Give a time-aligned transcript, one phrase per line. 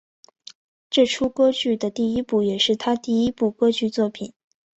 [0.89, 4.33] 这出歌剧的第一部也是他第一部歌剧作品。